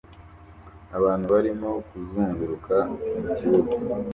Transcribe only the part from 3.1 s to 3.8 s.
mukibuga